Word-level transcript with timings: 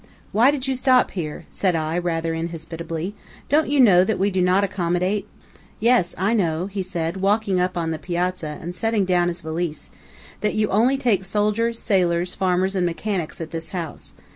"Why 0.31 0.49
did 0.49 0.67
you 0.67 0.73
stop 0.73 1.11
here?" 1.11 1.45
said 1.51 1.75
I, 1.75 1.95
rather 1.95 2.33
inhospitably. 2.33 3.13
"Don't 3.49 3.69
you 3.69 3.79
know 3.79 4.03
that 4.03 4.17
we 4.17 4.31
do 4.31 4.41
not 4.41 4.63
accommodate" 4.63 5.27
"Yes, 5.89 6.15
I 6.17 6.33
know," 6.33 6.65
he 6.65 6.81
said, 6.81 7.17
walking 7.17 7.59
up 7.59 7.77
on 7.77 7.91
the 7.91 7.99
piazza 7.99 8.57
and 8.59 8.73
setting 8.73 9.05
down 9.05 9.27
his 9.27 9.41
valise, 9.41 9.91
"that 10.39 10.55
you 10.55 10.69
only 10.69 10.97
take 10.97 11.23
soldiers, 11.23 11.77
sailors, 11.77 12.33
farmers, 12.33 12.75
and 12.75 12.83
mechanics 12.83 13.39
at 13.39 13.51
this 13.51 13.69
house. 13.77 14.15